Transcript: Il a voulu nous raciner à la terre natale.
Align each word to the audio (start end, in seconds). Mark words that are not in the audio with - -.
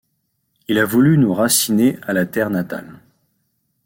Il 0.67 0.79
a 0.79 0.85
voulu 0.85 1.19
nous 1.19 1.31
raciner 1.31 1.99
à 2.01 2.13
la 2.13 2.25
terre 2.25 2.49
natale. 2.49 2.89